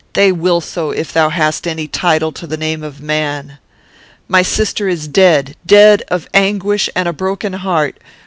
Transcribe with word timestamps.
They 0.13 0.31
will 0.31 0.61
so, 0.61 0.89
if 0.89 1.13
thou 1.13 1.29
hast 1.29 1.67
any 1.67 1.87
title 1.87 2.31
to 2.31 2.47
the 2.47 2.57
name 2.57 2.81
of 2.81 3.01
man. 3.01 3.59
"'My 4.27 4.41
sister 4.41 4.87
is 4.87 5.07
dead; 5.07 5.55
dead 5.63 6.01
of 6.07 6.27
anguish 6.33 6.89
and 6.95 7.07
a 7.07 7.13
broken 7.13 7.53
heart. 7.53 7.97